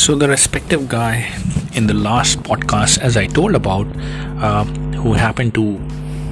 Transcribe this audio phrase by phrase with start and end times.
[0.00, 1.30] So, the respective guy
[1.74, 3.86] in the last podcast, as I told about,
[4.40, 4.64] uh,
[5.02, 5.76] who happened to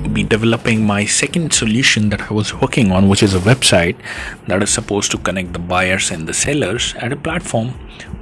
[0.09, 3.96] be developing my second solution that I was working on, which is a website
[4.46, 7.68] that is supposed to connect the buyers and the sellers at a platform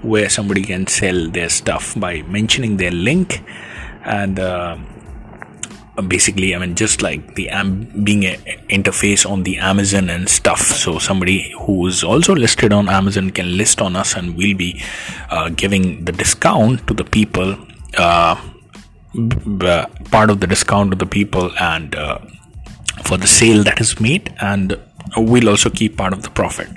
[0.03, 3.45] where somebody can sell their stuff by mentioning their link
[4.05, 4.77] and uh,
[6.03, 8.37] basically i mean just like the am- being an
[8.69, 10.61] interface on the amazon and stuff.
[10.61, 14.83] So somebody who is also listed on amazon can list on us and we'll be
[15.31, 17.57] uh, giving the discount to the people
[17.97, 18.37] uh,
[20.11, 22.19] part of the discount to the people and uh,
[23.05, 24.79] for the sale that is made and
[25.17, 26.69] we'll also keep part of the profit.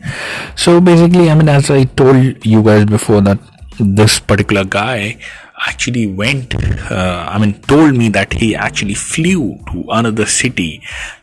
[0.55, 3.39] So basically i mean as i told you guys before that
[3.79, 5.17] this particular guy
[5.67, 6.55] actually went
[6.91, 10.81] uh, i mean told me that he actually flew to another city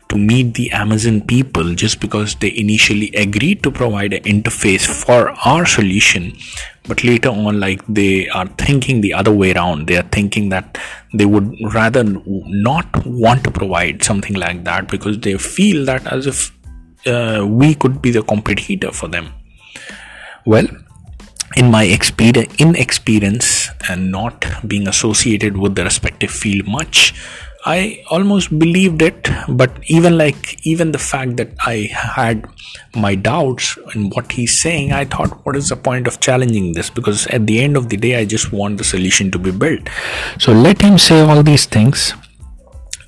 [0.09, 5.31] to meet the amazon people just because they initially agreed to provide an interface for
[5.45, 6.33] our solution.
[6.87, 9.87] But later on like they are thinking the other way around.
[9.87, 10.77] They are thinking that
[11.13, 16.27] they would rather not want to provide something like that because they feel that as
[16.27, 16.53] if
[17.05, 19.33] uh, we could be the competitor for them.
[20.45, 20.67] Well
[21.55, 27.13] in my experience inexperience and not being associated with the respective field much
[27.65, 29.29] i almost believed it.
[29.49, 32.45] But even like even the fact that i had
[32.95, 36.89] my doubts in what he's saying i thought what is the point of challenging this?
[36.89, 39.89] Because at the end of the day i just want the solution to be built.
[40.39, 42.13] So let him say all these things.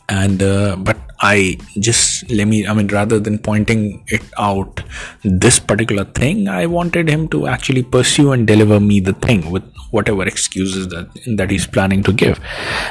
[0.10, 4.82] And uh, but i just let me i mean rather than pointing it out
[5.24, 9.64] this particular thing i wanted him to actually pursue and deliver me the thing with
[9.92, 12.40] whatever excuses that that he's planning to give.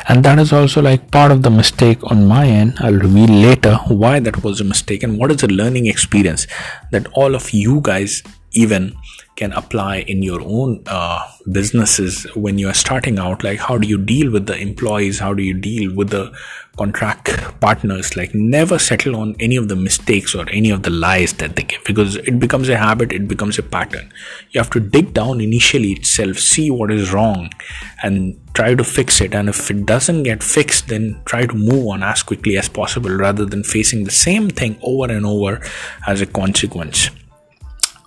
[0.09, 2.75] And that is also like part of the mistake on my end.
[2.81, 6.47] I'll reveal later why that was a mistake and what is the learning experience
[6.91, 8.97] that all of you guys even
[9.39, 13.45] can apply in your own uh, businesses when you are starting out?
[13.45, 15.21] Like how do you deal with the employees?
[15.21, 16.37] How do you deal with the
[16.77, 17.29] contract
[17.61, 18.17] partners?
[18.17, 21.63] Like never settle on any of the mistakes or any of the lies that they
[21.63, 24.13] give because it becomes a habit it becomes a pattern.
[24.51, 27.51] You have to dig down initially itself see what is wrong
[28.03, 29.37] and try to fix it.
[29.37, 33.11] And if it doesn't get fixed then try to move on as quickly as possible
[33.11, 35.63] rather than facing the same thing over and over
[36.09, 37.11] as a consequence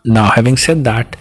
[0.03, 1.16] now having said that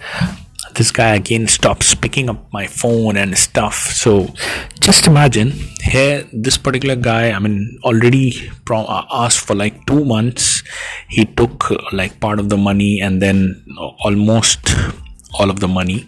[0.75, 3.75] this guy again stops picking up my phone and stuff.
[3.75, 4.33] So
[4.79, 5.51] just imagine
[5.83, 8.33] here this particular guy i mean already
[8.65, 10.63] pro- uh, asked for like two months.
[11.09, 13.63] He took uh, like part of the money and then
[14.03, 14.73] almost
[15.39, 16.07] all of the money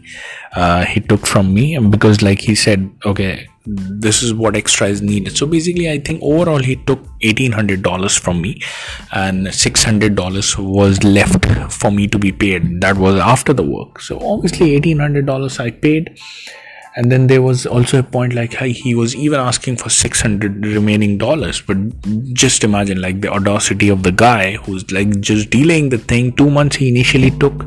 [0.55, 5.01] uh, he took from me because like he said okay this is what extra is
[5.01, 5.37] needed.
[5.37, 8.61] So basically i think overall he took $1800 from me
[9.13, 12.81] and $600 was left for me to be paid.
[12.81, 14.01] That was after the work.
[14.01, 16.19] So obviously $1800 i paid.
[16.95, 21.17] And then there was also a point like he was even asking for 600 remaining
[21.17, 21.59] dollars.
[21.59, 21.77] But
[22.33, 26.33] just imagine like the audacity of the guy who's like just delaying the thing.
[26.33, 27.65] Two months he initially took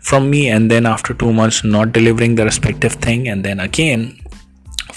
[0.00, 4.18] from me and then after two months not delivering the respective thing and then again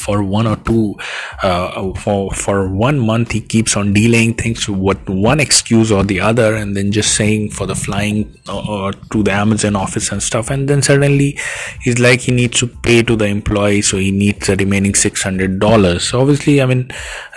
[0.02, 0.96] for one or two
[1.44, 6.20] uh, for for one month he keeps on delaying things with one excuse or the
[6.20, 10.50] other and then just saying for the flying uh, to the amazon office and stuff
[10.50, 11.38] and then suddenly
[11.82, 16.02] he's like he needs to pay to the employee so he needs the remaining $600
[16.02, 16.90] so obviously i mean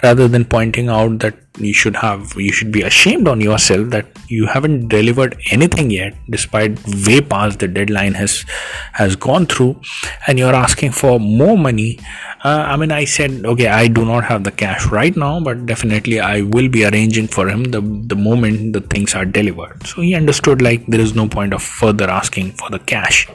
[0.03, 4.06] rather than pointing out that you should have you should be ashamed on yourself that
[4.28, 8.44] you haven't delivered anything yet despite way past the deadline has
[8.92, 9.81] has gone through
[10.26, 11.98] and you're asking for more money.
[12.44, 15.65] Uh, i mean i said okay i do not have the cash right now but
[15.65, 19.86] definitely i will be arranging for him the the moment the things are delivered.
[19.86, 23.28] So he understood like there is no point of further asking for the cash.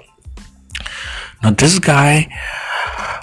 [1.42, 2.28] Now this guy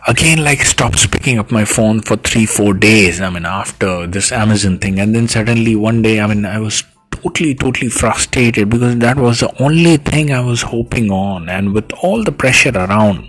[0.08, 4.30] again like stops picking up my phone for three four days i mean after this
[4.30, 5.00] amazon thing.
[5.00, 9.40] And then suddenly one day i mean i was totally totally frustrated because that was
[9.40, 11.48] the only thing i was hoping on.
[11.48, 13.28] And with all the pressure around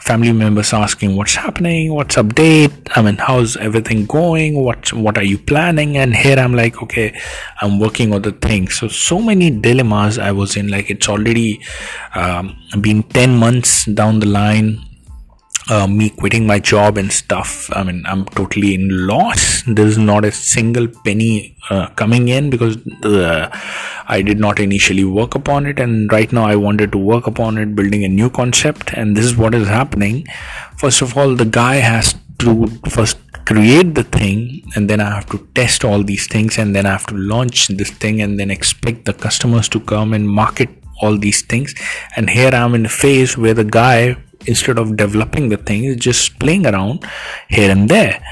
[0.00, 1.94] family members asking what's happening?
[1.94, 2.72] What's update?
[2.96, 4.60] I mean how's everything going?
[4.60, 5.96] What what are you planning?
[5.98, 7.16] And here i'm like okay
[7.60, 8.68] i'm working on the thing.
[8.68, 10.66] So so many dilemmas i was in.
[10.66, 11.60] Like it's already
[12.16, 14.80] um, been 10 months down the line
[15.70, 17.70] uh, me quitting my job and stuff.
[17.72, 19.62] I mean i'm totally in loss.
[19.66, 23.48] There's not a single penny uh, coming in because uh,
[24.08, 25.78] i did not initially work upon it.
[25.78, 28.92] And right now i wanted to work upon it building a new concept.
[28.92, 30.26] And this is what is happening.
[30.76, 34.62] First of all the guy has to first create the thing.
[34.74, 36.58] And then i have to test all these things.
[36.58, 38.20] And then i have to launch this thing.
[38.20, 40.70] And then expect the customers to come and market
[41.00, 41.74] all these things.
[42.16, 44.16] And here i'm in a phase where the guy
[44.46, 47.04] instead of developing the thing is just playing around
[47.48, 48.22] here and there.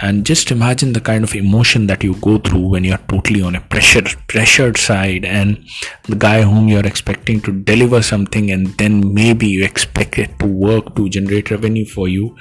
[0.00, 3.54] And just imagine the kind of emotion that you go through when you're totally on
[3.54, 5.64] a pressure pressured side and
[6.04, 10.46] the guy whom you're expecting to deliver something and then maybe you expect it to
[10.46, 12.36] work to generate revenue for you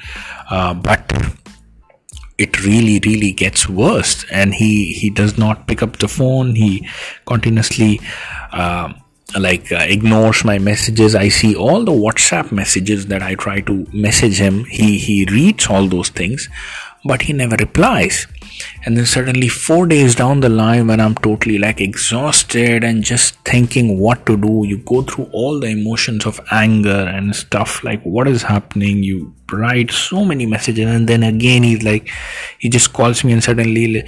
[0.50, 1.14] uh, but
[2.42, 4.26] it really really gets worse.
[4.32, 6.56] And he he does not pick up the phone.
[6.56, 6.88] He
[7.26, 8.02] continuously
[8.52, 8.94] uh,
[9.40, 11.16] like uh, ignores my messages.
[11.16, 14.66] I see all the whatsapp messages that i try to message him.
[14.66, 16.50] He he reads all those things
[17.04, 18.28] but he never replies.
[18.86, 23.36] And then suddenly four days down the line when i'm totally like exhausted and just
[23.40, 28.02] thinking what to do you go through all the emotions of anger and stuff like
[28.04, 29.04] what is happening?
[29.04, 32.10] You write so many messages and then again he's like
[32.60, 34.04] he just calls me and suddenly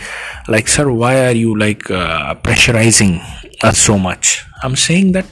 [0.48, 3.20] like sir why are you like uh, pressurizing
[3.62, 4.46] us so much.
[4.64, 5.26] I'm saying that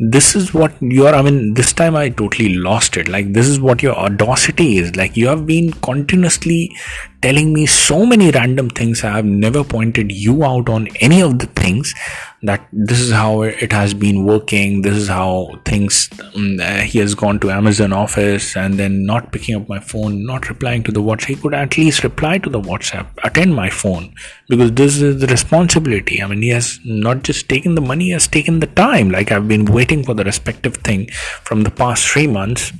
[0.00, 3.08] this is what you're i mean this time i totally lost it.
[3.08, 4.94] Like this is what your audacity is.
[4.96, 6.74] Like you have been continuously
[7.22, 11.38] telling me so many random things i have never pointed you out on any of
[11.38, 11.94] the things
[12.42, 17.14] that this is how it has been working this is how things um, he has
[17.14, 21.02] gone to amazon office and then not picking up my phone not replying to the
[21.02, 21.26] whatsapp.
[21.26, 24.14] He could at least reply to the whatsapp attend my phone
[24.48, 26.22] because this is the responsibility.
[26.22, 29.10] I mean he has not just taken the money he has taken the time.
[29.10, 31.08] Like i've been waiting for the respective thing
[31.42, 32.72] from the past three months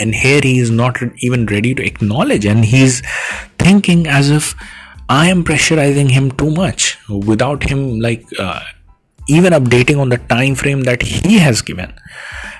[0.00, 3.02] and here he is not even ready to acknowledge and he's
[3.58, 4.54] thinking as if
[5.08, 8.60] I am pressurizing him too much without him like uh,
[9.28, 11.92] even updating on the time frame that he has given.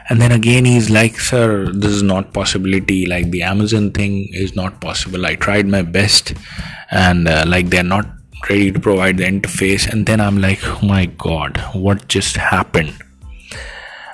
[0.09, 3.07] And then again, he's like, "Sir, this is not possibility.
[3.07, 5.25] Like the Amazon thing is not possible.
[5.25, 6.35] I tried my best,
[6.91, 8.09] and uh, like they're not
[8.49, 12.95] ready to provide the interface." And then I'm like, "Oh my God, what just happened?"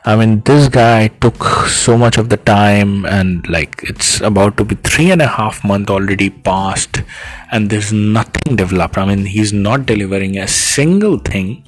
[0.08, 4.64] I mean, this guy took so much of the time, and like it's about to
[4.64, 7.02] be three and a half month already passed,
[7.50, 8.98] and there's nothing developed.
[8.98, 11.64] I mean, he's not delivering a single thing.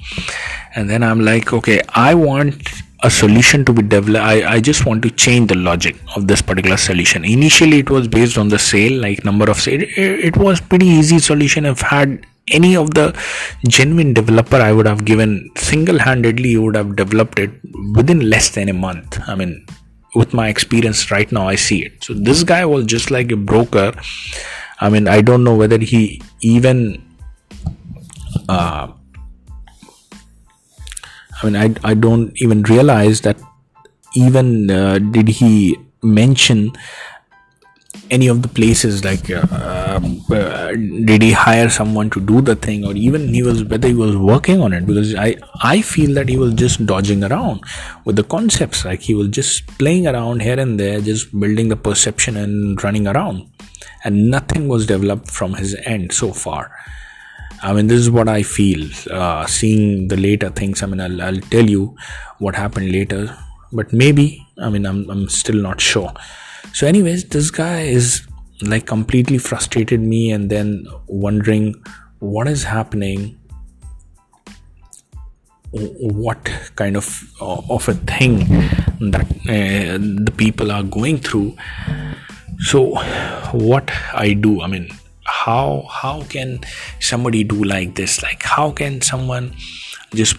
[0.73, 2.69] And then I'm like, okay, I want
[3.03, 4.23] a solution to be developed.
[4.23, 7.25] I, I just want to change the logic of this particular solution.
[7.25, 9.81] Initially, it was based on the sale, like number of sale.
[9.81, 11.65] It, it was pretty easy solution.
[11.65, 13.17] I've had any of the
[13.67, 17.51] genuine developer I would have given single handedly, you would have developed it
[17.95, 19.19] within less than a month.
[19.27, 19.65] I mean,
[20.15, 22.03] with my experience right now, I see it.
[22.03, 23.93] So this guy was just like a broker.
[24.79, 27.03] I mean, I don't know whether he even.
[28.47, 28.87] Uh,
[31.41, 33.39] I mean, I, I don't even realize that
[34.15, 36.71] even uh, did he mention
[38.09, 40.71] any of the places like uh, um, uh,
[41.05, 44.17] did he hire someone to do the thing or even he was whether he was
[44.17, 44.85] working on it?
[44.85, 47.61] Because i i feel that he was just dodging around
[48.05, 48.85] with the concepts.
[48.85, 53.07] Like he was just playing around here and there just building the perception and running
[53.07, 53.47] around.
[54.03, 56.71] And nothing was developed from his end so far.
[57.61, 58.89] I mean, this is what I feel.
[59.11, 61.97] Uh, seeing the later things, I mean, I'll, I'll tell you
[62.37, 63.37] what happened later,
[63.73, 66.13] but maybe, I mean, I'm, I'm still not sure
[66.73, 68.27] so anyways this guy is
[68.61, 71.75] like completely frustrated me and then wondering
[72.19, 73.35] what is happening.
[75.71, 78.39] What kind of uh, of a thing
[79.11, 81.55] that uh, the people are going through.
[82.59, 82.95] So
[83.51, 84.89] what i do i mean
[85.29, 86.59] how how can
[86.99, 88.21] somebody do like this?
[88.21, 89.55] Like how can someone
[90.13, 90.35] just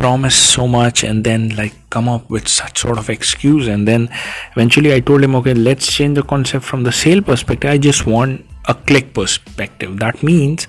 [0.00, 4.08] promise so much and then like come up with such sort of excuse and then
[4.52, 7.70] eventually i told him okay let's change the concept from the sale perspective.
[7.70, 9.98] I just want a click perspective.
[9.98, 10.66] That means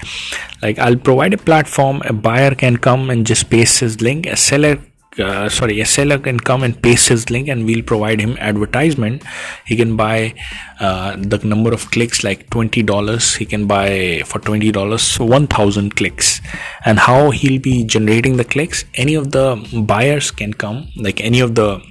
[0.61, 4.35] like i'll provide a platform a buyer can come and just paste his link a
[4.35, 4.77] seller
[5.20, 9.24] uh, sorry a seller can come and paste his link and we'll provide him advertisement.
[9.65, 10.34] He can buy
[10.80, 14.72] uh, the number of clicks like $20 he can buy for $20
[15.20, 16.41] 1000 clicks.
[16.86, 19.48] And how he'll be generating the clicks any of the
[19.86, 21.82] buyers can come like any of the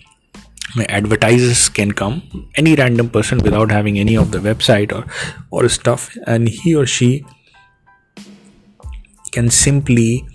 [0.89, 2.49] advertisers can come.
[2.55, 5.05] Any random person without having any of the website or
[5.50, 6.17] or stuff.
[6.27, 7.25] And he or she
[9.33, 10.27] can simply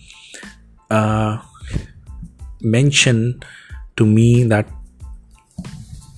[0.89, 1.39] uh,
[2.65, 3.39] mention
[3.97, 4.67] to me that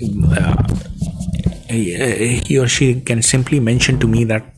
[0.02, 0.64] uh,
[1.70, 4.54] he or she can simply mention to me that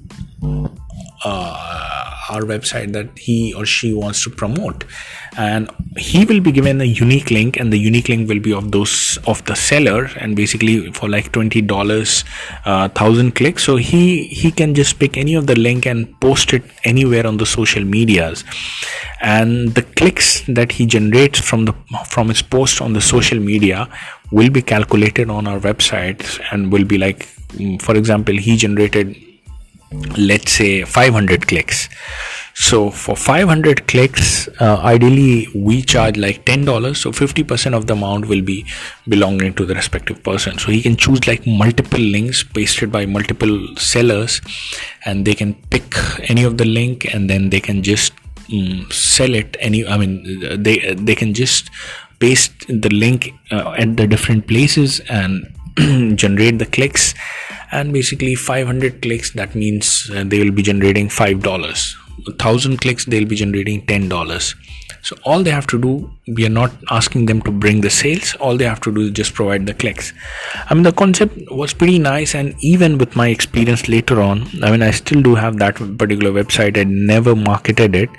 [1.26, 1.89] uh,
[2.30, 4.86] our website that he or she wants to promote.
[5.38, 8.72] And he will be given a unique link and the unique link will be of
[8.72, 12.24] those of the seller and basically for like 20 dollars
[12.66, 13.64] uh, thousand clicks.
[13.64, 17.38] So he he can just pick any of the link and post it anywhere on
[17.38, 18.44] the social medias.
[19.22, 21.74] And the clicks that he generates from the
[22.08, 23.88] from his post on the social media
[24.32, 29.16] will be calculated on our website and will be like mm, for example he generated
[30.18, 31.90] let's say 500 clicks.
[32.54, 38.28] So for 500 clicks uh, ideally we charge like $10 so 50% of the amount
[38.28, 38.66] will be
[39.08, 40.58] belonging to the respective person.
[40.58, 44.42] So he can choose like multiple links pasted by multiple sellers
[45.06, 45.96] and they can pick
[46.30, 48.14] any of the link and then they can just
[48.52, 51.70] um, sell it any i mean they they can just
[52.20, 55.46] paste the link uh, at the different places and
[56.18, 57.14] generate the clicks
[57.72, 61.96] and basically 500 clicks that means uh, they will be generating five dollars.
[62.38, 64.56] Thousand clicks they'll be generating ten dollars.
[65.02, 68.36] So all they have to do we are not asking them to bring the sales.
[68.36, 70.12] All they have to do is just provide the clicks.
[70.70, 74.72] I mean the concept was pretty nice and even with my experience later on i
[74.72, 76.78] mean i still do have that particular website.
[76.78, 78.10] I never marketed it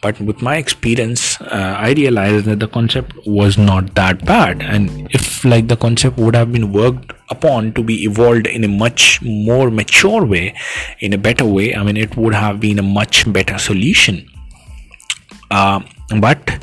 [0.00, 4.62] but with my experience uh, i realized that the concept was not that bad.
[4.62, 8.68] And if like the concept would have been worked upon to be evolved in a
[8.68, 10.54] much more mature way
[11.00, 14.28] in a better way i mean it would have been a much better solution.
[15.50, 15.80] Uh,
[16.20, 16.58] but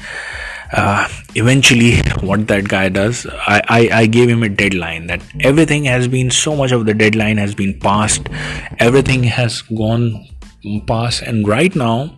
[0.74, 5.86] uh, eventually what that guy does I, I, I gave him a deadline that everything
[5.86, 8.27] has been so much of the deadline has been passed.
[8.80, 10.27] Everything has gone
[10.88, 11.22] past.
[11.22, 12.18] And right now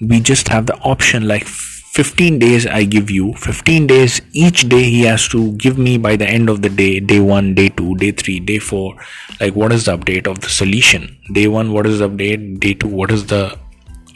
[0.00, 4.82] we just have the option like 15 days i give you 15 days each day
[4.82, 7.96] he has to give me by the end of the day day 1 day 2
[7.96, 8.94] day 3 day 4
[9.40, 11.16] like what is the update of the solution?
[11.32, 12.58] Day 1 what is the update?
[12.60, 13.56] Day 2 what is the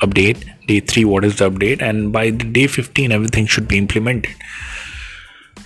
[0.01, 0.45] update?
[0.67, 1.81] Day 3 what is the update?
[1.81, 4.35] And by the day 15 everything should be implemented.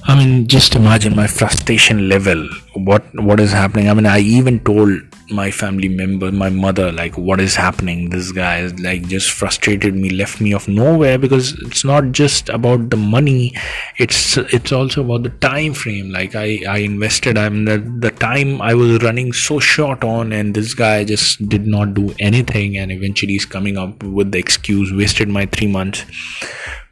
[0.04, 2.48] I mean, just imagine my frustration level.
[2.74, 3.88] What what is happening?
[3.88, 8.10] I mean, I even told my family member, my mother, like, what is happening?
[8.10, 12.48] This guy is like just frustrated me, left me off nowhere because it's not just
[12.48, 13.54] about the money.
[13.98, 16.10] It's it's also about the time frame.
[16.10, 17.38] Like I I invested.
[17.38, 21.48] I mean, the the time I was running so short on, and this guy just
[21.48, 25.68] did not do anything, and eventually he's coming up with the excuse, wasted my three
[25.68, 26.04] months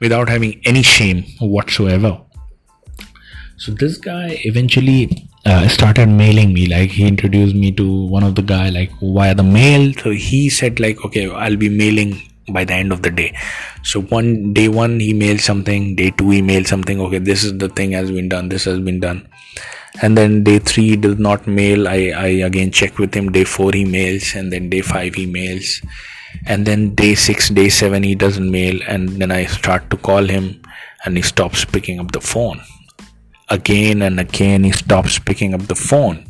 [0.01, 2.21] without having any shame whatsoever
[3.65, 8.35] so this guy eventually uh, started mailing me like he introduced me to one of
[8.35, 9.95] the guy like via the mail.
[9.95, 13.35] So he said like okay i'll be mailing by the end of the day.
[13.83, 17.57] So one day one he mailed something day two he mailed something okay this is
[17.57, 19.27] the thing has been done this has been done.
[20.03, 21.89] And then day three he does not mail.
[21.89, 23.33] I i again check with him.
[23.33, 25.81] Day four he mails and then day five he mails.
[26.45, 28.79] And then day six day seven he doesn't mail.
[28.87, 30.61] And then i start to call him
[31.07, 32.61] and he stops picking up the phone
[33.49, 36.27] again and again he stops picking up the phone.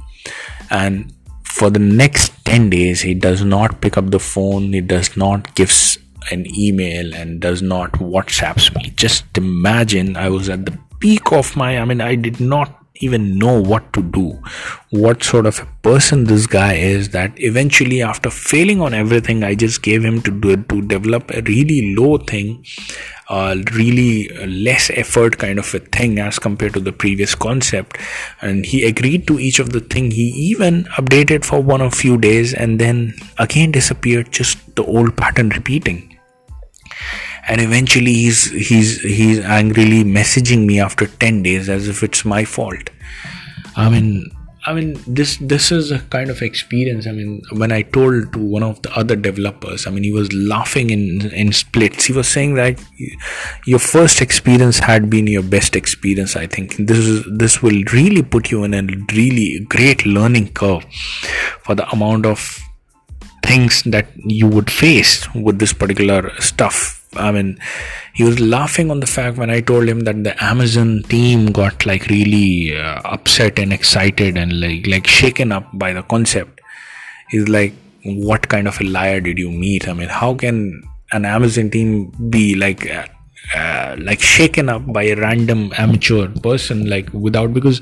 [0.70, 1.12] And
[1.44, 4.72] for the next 10 days he does not pick up the phone.
[4.72, 5.98] He does not gives
[6.30, 11.54] an email and does not whatsapps me just imagine i was at the peak of
[11.56, 14.40] my i mean i did not even know what to do.
[14.90, 19.54] What sort of a person this guy is that eventually after failing on everything i
[19.54, 22.64] just gave him to do to develop a really low thing
[23.28, 27.98] uh, really less effort kind of a thing as compared to the previous concept.
[28.42, 30.10] And he agreed to each of the thing.
[30.10, 35.16] He even updated for one or few days and then again disappeared just the old
[35.16, 36.18] pattern repeating
[37.48, 42.44] and eventually he's he's he's angrily messaging me after 10 days as if it's my
[42.44, 42.90] fault.
[43.76, 44.30] I mean
[44.66, 47.06] i mean this this is a kind of experience.
[47.06, 50.32] I mean when i told to one of the other developers i mean he was
[50.32, 52.06] laughing in in splits.
[52.06, 52.80] He was saying that
[53.66, 56.76] your first experience had been your best experience i think.
[56.78, 58.82] This is this will really put you in a
[59.14, 60.84] really great learning curve
[61.62, 62.63] for the amount of
[63.46, 67.58] things that you would face with this particular stuff I mean,
[68.12, 71.86] he was laughing on the fact when I told him that the Amazon team got
[71.86, 76.60] like really uh, upset and excited and like like shaken up by the concept.
[77.30, 77.74] He's like,
[78.04, 79.88] "What kind of a liar did you meet?
[79.88, 80.82] I mean, how can
[81.12, 82.86] an Amazon team be like?"
[83.54, 87.80] Uh, like shaken up by a random amateur person like without because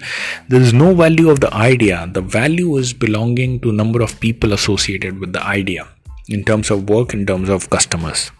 [0.48, 2.08] there is no value of the idea.
[2.12, 5.86] The value is belonging to number of people associated with the idea
[6.28, 8.30] in terms of work in terms of customers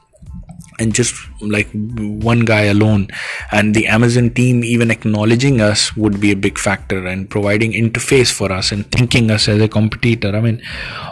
[0.78, 3.08] and just like one guy alone.
[3.50, 8.32] And the amazon team even acknowledging us would be a big factor and providing interface
[8.32, 10.34] for us and thinking us as a competitor.
[10.36, 10.62] I mean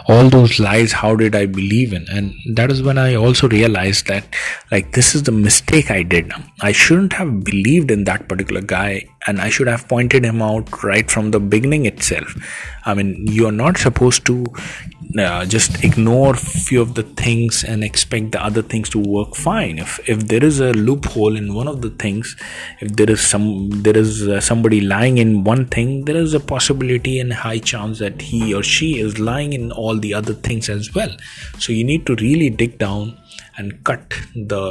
[0.07, 2.05] all those lies how did i believe in?
[2.09, 4.25] And that is when i also realized that
[4.71, 6.31] like this is the mistake i did.
[6.61, 10.83] I shouldn't have believed in that particular guy and i should have pointed him out
[10.83, 12.35] right from the beginning itself.
[12.85, 14.45] I mean you're not supposed to
[15.19, 19.60] uh, just ignore few of the things and expect the other things to work fine
[19.61, 19.79] fine.
[19.79, 22.35] If if there is a loophole in one of the things
[22.79, 23.47] if there is some
[23.87, 27.99] there is uh, somebody lying in one thing there is a possibility and high chance
[27.99, 31.15] that he or she is lying in all the other things as well.
[31.59, 33.17] So you need to really dig down
[33.57, 34.19] and cut
[34.53, 34.65] the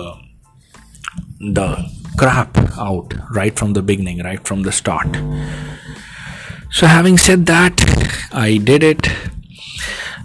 [1.59, 1.69] the
[2.19, 2.57] crap
[2.89, 5.21] out right from the beginning right from the start.
[6.79, 7.81] So having said that
[8.41, 9.09] i did it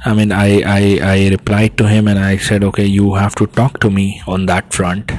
[0.07, 3.47] I mean, I, I, I replied to him and I said, okay, you have to
[3.47, 5.11] talk to me on that front.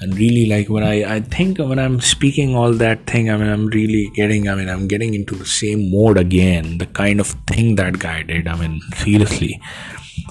[0.00, 3.48] And really, like when I, I think when I'm speaking all that thing, I mean,
[3.48, 6.78] I'm really getting, I mean, I'm getting into the same mode again.
[6.78, 8.48] The kind of thing that guy did.
[8.48, 9.60] I mean, seriously,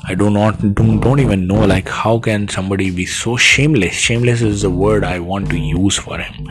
[0.04, 3.94] I do not, don't, don't even know, like, how can somebody be so shameless?
[3.94, 6.50] Shameless is the word I want to use for him.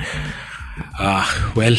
[0.99, 1.77] Uh, well,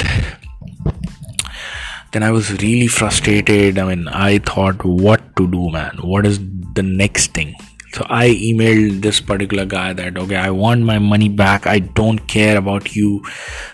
[2.11, 3.79] then I was really frustrated.
[3.79, 5.97] I mean, I thought, what to do, man?
[6.01, 6.39] What is
[6.73, 7.55] the next thing?
[7.93, 11.67] So I emailed this particular guy that, okay, I want my money back.
[11.67, 13.23] I don't care about you,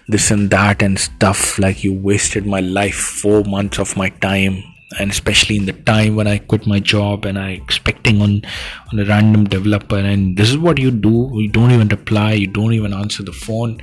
[0.07, 1.59] this and that and stuff.
[1.59, 4.63] Like, you wasted my life, four months of my time.
[4.99, 8.41] And especially in the time when I quit my job and I expecting on,
[8.91, 9.97] on a random developer.
[9.97, 11.29] And this is what you do.
[11.33, 12.33] You don't even reply.
[12.33, 13.81] You don't even answer the phone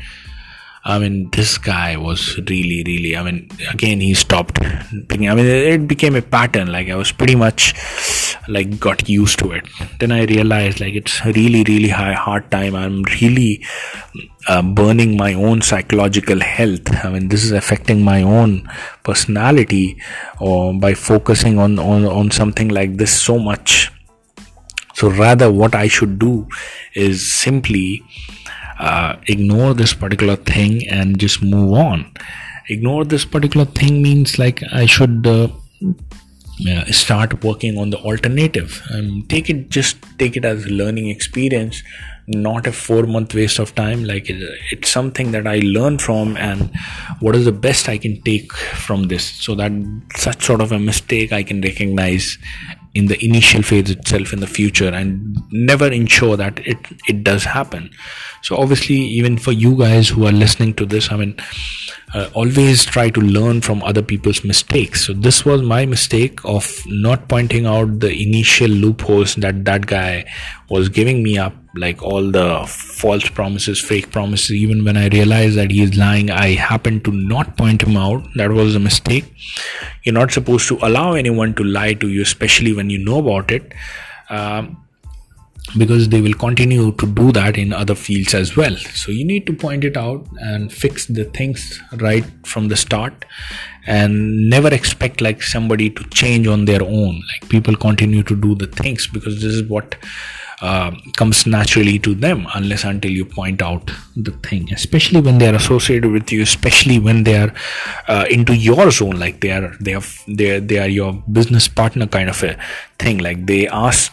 [0.87, 3.17] I mean, this guy was really, really.
[3.17, 4.61] I mean, again, he stopped
[5.09, 5.31] picking.
[5.31, 6.71] I mean, it became a pattern.
[6.71, 7.73] Like I was pretty much
[8.49, 9.67] like got used to it.
[9.99, 12.75] Then I realized like it's really, really high hard time.
[12.75, 13.64] I'm really
[14.47, 16.95] uh, burning my own psychological health.
[17.03, 18.69] I mean, this is affecting my own
[19.05, 19.97] personality,
[20.38, 23.91] or by focusing on on on something like this so much.
[24.93, 26.47] So rather, what I should do
[26.95, 28.05] is simply
[28.78, 32.12] uh, ignore this particular thing and just move on.
[32.69, 35.49] Ignore this particular thing means like i should uh,
[36.90, 38.83] start working on the alternative.
[38.90, 41.83] And take it just take it as a learning experience
[42.26, 44.04] not a four month waste of time.
[44.04, 46.71] Like it, it's something that i learn from and
[47.21, 49.25] what is the best i can take from this.
[49.25, 49.73] So that
[50.17, 52.39] such sort of a mistake i can recognize
[52.95, 56.78] in the initial phase itself in the future and never ensure that it
[57.09, 57.91] it does happen.
[58.43, 61.35] So obviously even for you guys who are listening to this i mean
[62.15, 65.05] uh, always try to learn from other people's mistakes.
[65.07, 70.25] So this was my mistake of not pointing out the initial loopholes that that guy
[70.71, 74.53] was giving me up like all the false promises fake promises.
[74.53, 78.23] Even when i realized that he is lying i happened to not point him out.
[78.37, 79.25] That was a mistake.
[80.05, 83.50] You're not supposed to allow anyone to lie to you especially when you know about
[83.50, 83.75] it.
[84.31, 84.83] Um,
[85.77, 88.77] because they will continue to do that in other fields as well.
[88.77, 93.25] So you need to point it out and fix the things right from the start
[93.87, 97.23] and never expect like somebody to change on their own.
[97.33, 99.97] Like people continue to do the things because this is what
[100.61, 105.49] uh, comes naturally to them unless until you point out the thing especially when they
[105.49, 107.53] are associated with you especially when they are
[108.07, 109.19] uh, into your zone.
[109.19, 112.57] Like they are they are they are, they are your business partner kind of a
[112.99, 113.19] thing.
[113.19, 114.13] Like they ask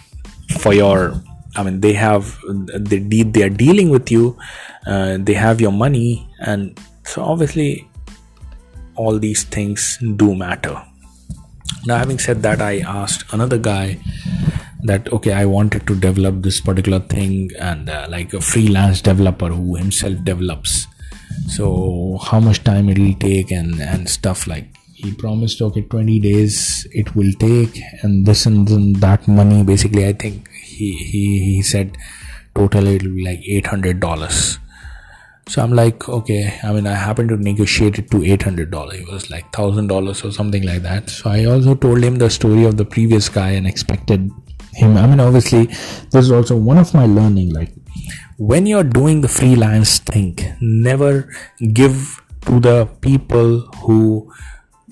[0.59, 1.21] for your
[1.55, 2.39] I mean, they have
[2.79, 4.37] they they are dealing with you.
[4.87, 7.89] Uh, they have your money, and so obviously,
[8.95, 10.81] all these things do matter.
[11.85, 13.99] Now, having said that, I asked another guy
[14.83, 19.49] that okay, I wanted to develop this particular thing, and uh, like a freelance developer
[19.49, 20.87] who himself develops.
[21.47, 24.67] So, how much time it'll take, and and stuff like
[25.01, 30.13] he promised okay 20 days it will take and this and that money basically i
[30.13, 30.47] think
[30.89, 31.97] he he, said
[32.55, 34.57] totally it'll be like $800
[35.47, 39.29] so i'm like okay i mean i happened to negotiate it to $800 it was
[39.29, 41.09] like $1000 or something like that.
[41.09, 44.31] So i also told him the story of the previous guy and expected
[44.73, 44.97] him.
[44.97, 47.73] I mean obviously this is also one of my learning like
[48.37, 51.31] when you're doing the freelance thing never
[51.73, 54.31] give to the people who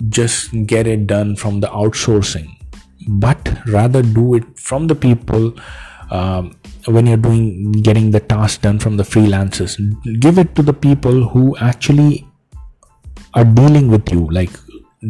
[0.08, 2.59] just get it done from the outsourcing
[3.08, 5.54] but rather do it from the people
[6.10, 9.78] um, when you're doing getting the task done from the freelancers.
[10.20, 12.26] Give it to the people who actually
[13.34, 14.28] are dealing with you.
[14.30, 14.50] Like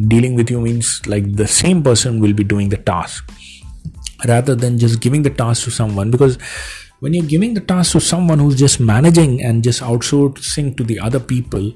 [0.08, 3.30] dealing with you means like the same person will be doing the task
[4.26, 6.10] rather than just giving the task to someone.
[6.10, 6.38] Because
[7.00, 11.00] when you're giving the task to someone who's just managing and just outsourcing to the
[11.00, 11.72] other people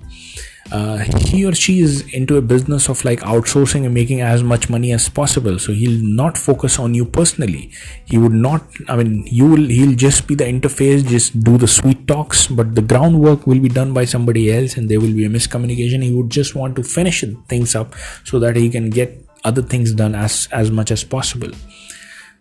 [0.72, 4.70] uh, he or she is into a business of like outsourcing and making as much
[4.70, 5.58] money as possible.
[5.58, 7.70] So he'll not focus on you personally.
[8.06, 11.66] He would not i mean you will he'll just be the interface just do the
[11.68, 15.24] sweet talks but the groundwork will be done by somebody else and there will be
[15.24, 16.02] a miscommunication.
[16.02, 19.92] He would just want to finish things up so that he can get other things
[19.92, 21.50] done as as much as possible.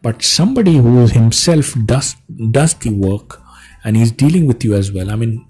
[0.02, 2.16] But somebody who himself does
[2.52, 3.42] does the work
[3.84, 5.12] and he's dealing with you as well.
[5.12, 5.46] I mean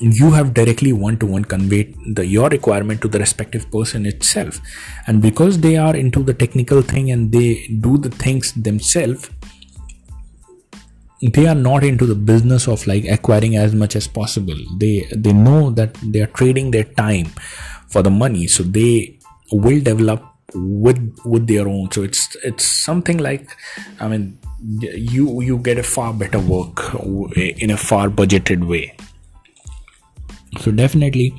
[0.00, 4.60] you have directly one-to-one conveyed the your requirement to the respective person itself.
[5.06, 9.30] And because they are into the technical thing and they do the things themselves
[11.20, 14.54] they are not into the business of like acquiring as much as possible.
[14.76, 17.26] They they know that they are trading their time
[17.88, 19.18] for the money so they
[19.50, 21.90] will develop with with their own.
[21.90, 23.50] So it's it's something like
[24.00, 24.38] i mean
[24.80, 26.94] you you get a far better work
[27.36, 28.96] in a far budgeted way
[30.58, 31.34] so definitely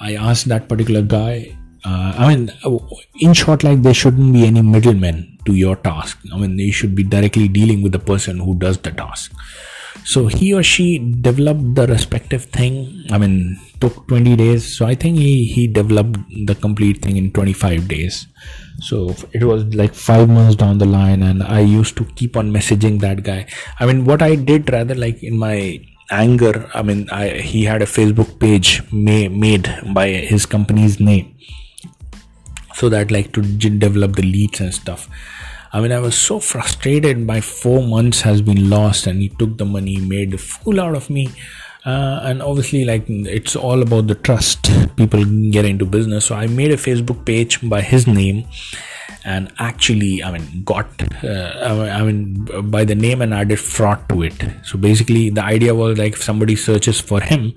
[0.00, 2.50] i asked that particular guy uh, i mean
[3.20, 6.18] in short like there shouldn't be any middlemen to your task.
[6.32, 9.32] I mean you should be directly dealing with the person who does the task.
[10.04, 14.76] So he or she developed the respective thing i mean took 20 days.
[14.76, 18.26] So i think he he developed the complete thing in 25 days.
[18.80, 22.52] So it was like five months down the line and i used to keep on
[22.52, 23.46] messaging that guy.
[23.78, 25.80] I mean what i did rather like in my
[26.10, 26.68] anger.
[26.74, 31.36] I mean I, he had a facebook page may, made by his company's name.
[32.74, 35.08] So that like to develop the leads and stuff.
[35.72, 37.18] I mean i was so frustrated.
[37.18, 40.94] My four months has been lost and he took the money made a fool out
[40.94, 41.30] of me.
[41.86, 44.70] Uh, and obviously like it's all about the trust.
[44.96, 46.26] People get into business.
[46.26, 48.46] So i made a facebook page by his name
[49.24, 50.86] and actually i mean got
[51.24, 54.44] uh, i mean by the name and added fraud to it.
[54.64, 57.52] So basically the idea was like if somebody searches for him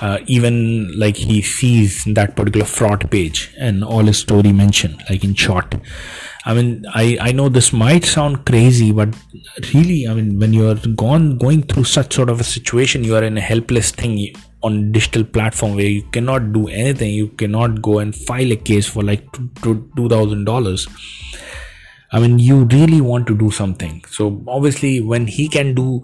[0.00, 5.24] uh, even like he sees that particular fraud page and all his story mentioned like
[5.24, 5.74] in short.
[6.44, 9.14] I mean, I, I know this might sound crazy, but
[9.74, 13.16] really, I mean, when you are gone going through such sort of a situation, you
[13.16, 17.14] are in a helpless thing on digital platform where you cannot do anything.
[17.14, 19.24] You cannot go and file a case for like
[19.62, 20.86] two thousand dollars.
[22.10, 24.02] I mean, you really want to do something.
[24.10, 26.02] So obviously, when he can do,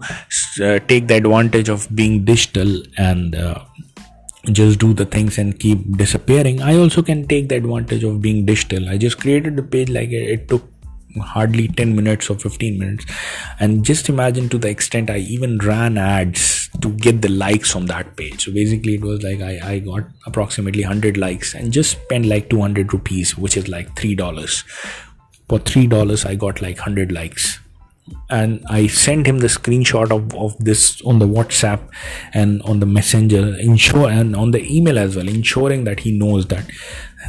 [0.61, 3.65] uh, take the advantage of being digital and uh,
[4.51, 8.45] just do the things and keep disappearing i also can take the advantage of being
[8.45, 10.63] digital i just created the page like it took
[11.21, 13.05] hardly 10 minutes or 15 minutes
[13.59, 17.85] and just imagine to the extent i even ran ads to get the likes on
[17.87, 18.45] that page.
[18.45, 22.49] So basically it was like i, I got approximately 100 likes and just spent like
[22.49, 24.63] 200 rupees which is like three dollars.
[25.49, 27.59] For three dollars i got like 100 likes.
[28.29, 31.89] And I sent him the screenshot of, of this on the WhatsApp
[32.35, 36.45] and on the messenger ensure and on the email as well ensuring that he knows
[36.47, 36.69] that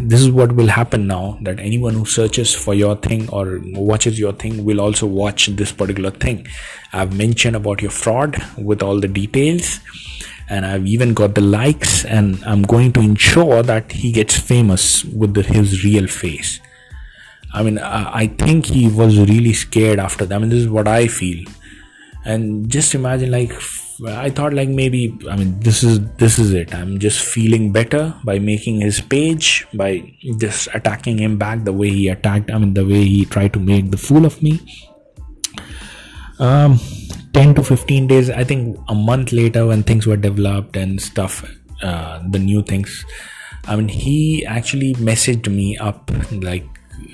[0.01, 4.19] this is what will happen now that anyone who searches for your thing or watches
[4.19, 6.47] your thing will also watch this particular thing
[6.93, 9.81] I've mentioned about your fraud with all the details
[10.49, 15.05] and I've even got the likes and I'm going to ensure that he gets famous
[15.05, 16.61] with the, his real face
[17.57, 20.35] I mean, I, I think he was really scared after that.
[20.35, 21.43] I mean, this is what I feel.
[22.27, 23.53] And just imagine, like,
[24.05, 26.75] I thought, like, maybe, I mean, this is this is it.
[26.75, 31.89] I'm just feeling better by making his page, by just attacking him back the way
[31.89, 32.51] he attacked.
[32.51, 34.61] I mean, the way he tried to make the fool of me.
[36.41, 36.81] Um,
[37.33, 41.45] 10 to 15 days, I think a month later, when things were developed and stuff,
[41.83, 43.05] uh, the new things.
[43.69, 46.67] I mean, he actually messaged me up like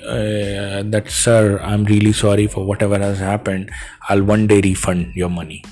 [0.05, 3.71] uh, that sir i'm really sorry for whatever has happened.
[4.09, 5.63] I'll one day refund your money.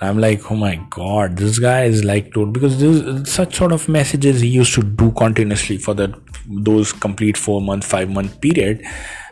[0.00, 3.72] And i'm like oh my god this guy is like dude because this such sort
[3.72, 6.14] of messages he used to do continuously for that
[6.46, 8.82] those complete four month five month period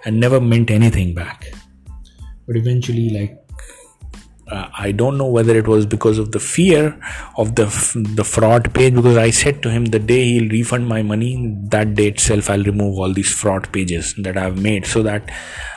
[0.04, 1.52] and never meant anything back.
[2.46, 3.47] But eventually like
[4.50, 6.98] uh, I don't know whether it was because of the fear
[7.36, 7.66] of the
[8.14, 11.94] the fraud page because I said to him the day he'll refund my money that
[11.94, 15.30] day itself I'll remove all these fraud pages that I've made so that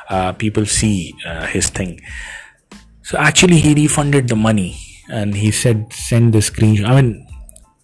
[0.09, 1.99] uh, people see uh, his thing.
[3.03, 4.79] So actually he refunded the money
[5.09, 6.85] and he said send the screenshot.
[6.85, 7.27] I mean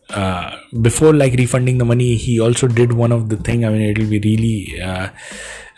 [0.10, 3.66] uh, before like refunding the money he also did one of the thing.
[3.66, 5.10] I mean it'll be really uh,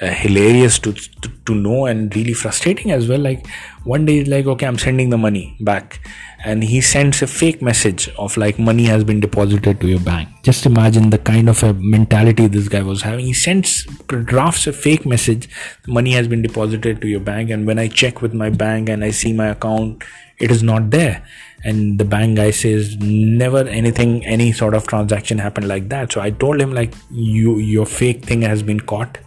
[0.02, 3.20] uh, hilarious to, to, to know and really frustrating as well.
[3.20, 3.48] Like
[3.84, 6.00] one day like okay i'm sending the money back.
[6.46, 10.30] And he sends a fake message of like money has been deposited to your bank.
[10.44, 13.26] Just imagine the kind of a mentality this guy was having.
[13.26, 15.50] He sends drafts a fake message
[15.86, 17.50] money has been deposited to your bank.
[17.50, 20.04] And when i check with my bank and i see my account
[20.38, 21.26] it is not there
[21.64, 26.12] and the bank guy says never anything any sort of transaction happened like that.
[26.12, 29.18] So i told him like you your fake thing has been caught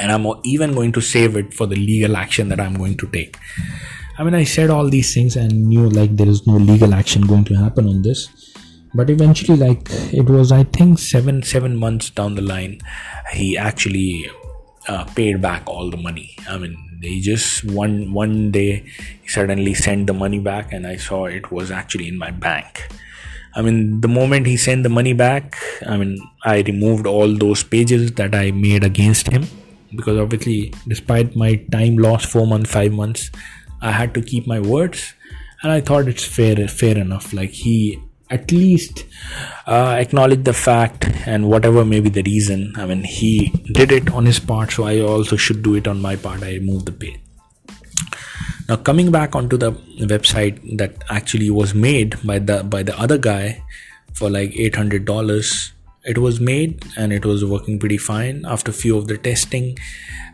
[0.00, 3.06] and i'm even going to save it for the legal action that i'm going to
[3.08, 3.36] take.
[4.18, 7.22] I mean i said all these things and knew like there is no legal action
[7.22, 8.28] going to happen on this.
[8.94, 12.78] But eventually like it was i think seven seven months down the line
[13.32, 14.30] he actually
[14.88, 16.36] uh, paid back all the money.
[16.48, 18.84] I mean they just one one day
[19.26, 22.88] suddenly sent the money back and i saw it was actually in my bank.
[23.54, 25.56] I mean the moment he sent the money back
[25.92, 29.46] i mean i removed all those pages that i made against him
[29.96, 33.30] because obviously despite my time loss 4 months 5 months
[33.80, 35.14] i had to keep my words
[35.62, 37.32] and i thought it's fair fair enough.
[37.32, 39.04] Like he at least
[39.66, 42.72] uh, acknowledge the fact and whatever may be the reason.
[42.76, 46.00] I mean he did it on his part so i also should do it on
[46.00, 46.42] my part.
[46.42, 47.20] I removed the page
[48.68, 49.72] now coming back onto the
[50.12, 53.62] website that actually was made by the by the other guy
[54.12, 55.72] for like $800
[56.04, 59.76] it was made and it was working pretty fine after few of the testing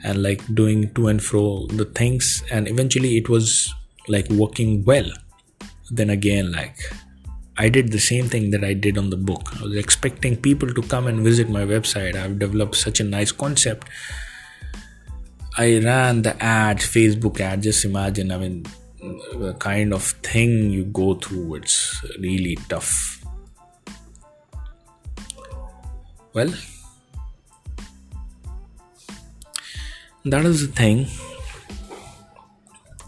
[0.04, 2.44] and like doing to and fro the things.
[2.50, 3.74] And eventually it was
[4.06, 5.10] like working well.
[5.90, 6.78] Then again like
[7.56, 9.52] I did the same thing that I did on the book.
[9.60, 12.16] I was expecting people to come and visit my website.
[12.16, 13.88] I've developed such a nice concept.
[15.56, 17.62] I ran the ads, Facebook ad.
[17.62, 18.66] Just imagine, I mean,
[19.34, 23.24] the kind of thing you go through, it's really tough.
[26.32, 26.52] Well,
[30.24, 31.06] that is the thing.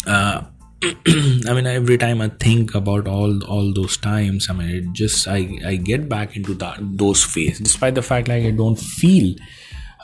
[0.07, 0.45] Uh,
[0.83, 5.27] I mean, every time I think about all all those times, I mean, it just
[5.27, 9.35] I I get back into that those phase, despite the fact like I don't feel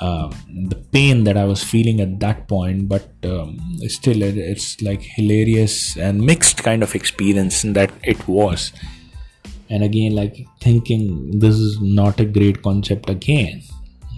[0.01, 0.33] uh,
[0.69, 5.01] the pain that I was feeling at that point, but um, still, it, it's like
[5.01, 8.73] hilarious and mixed kind of experience that it was.
[9.71, 13.63] And again, like thinking this is not a great concept again,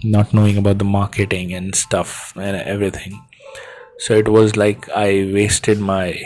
[0.03, 3.21] not knowing about the marketing and stuff and everything.
[3.97, 6.19] So it was like I wasted my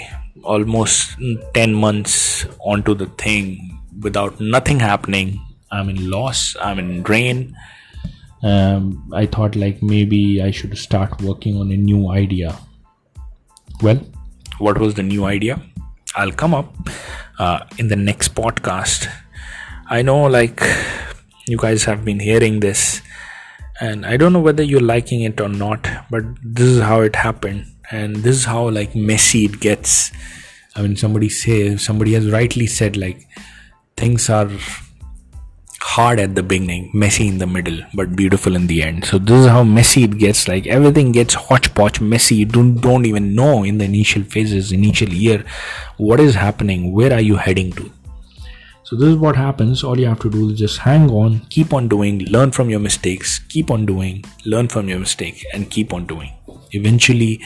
[0.43, 1.17] almost
[1.53, 5.39] 10 months onto the thing without nothing happening.
[5.71, 7.55] I'm in loss i'm in drain.
[8.41, 12.57] Um, i thought like maybe i should start working on a new idea.
[13.81, 13.99] Well
[14.57, 15.61] what was the new idea?
[16.15, 16.73] I'll come up
[17.37, 19.07] uh, in the next podcast.
[19.87, 20.61] I know like
[21.47, 23.01] you guys have been hearing this
[23.79, 27.15] and i don't know whether you're liking it or not but this is how it
[27.15, 27.65] happened.
[27.91, 30.11] And this is how like messy it gets.
[30.75, 33.27] I mean somebody says somebody has rightly said like
[33.97, 34.49] things are
[35.81, 39.05] hard at the beginning messy in the middle but beautiful in the end.
[39.05, 40.47] So this is how messy it gets.
[40.47, 42.35] Like everything gets hodgepodge messy.
[42.35, 45.43] You don't, don't even know in the initial phases initial year
[45.97, 47.91] what is happening where are you heading to
[48.89, 49.83] so this is what happens.
[49.83, 51.41] All you have to do is just hang on.
[51.51, 52.25] Keep on doing.
[52.25, 53.37] Learn from your mistakes.
[53.37, 54.25] Keep on doing.
[54.47, 56.31] Learn from your mistake and keep on doing.
[56.71, 57.39] Eventually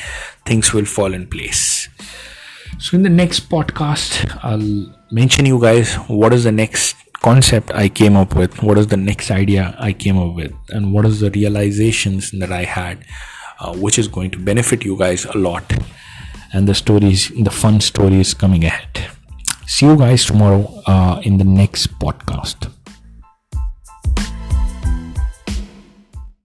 [0.45, 1.89] things will fall in place.
[2.79, 7.89] So in the next podcast i'll mention you guys what is the next concept i
[7.89, 8.63] came up with?
[8.63, 10.53] What is the next idea i came up with?
[10.69, 13.03] And what is the realizations that i had
[13.59, 15.73] uh, which is going to benefit you guys a lot?
[16.53, 19.09] And the stories the fun stories coming ahead
[19.65, 22.71] see you guys tomorrow uh, in the next podcast